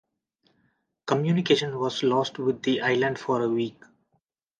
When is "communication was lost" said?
1.05-2.39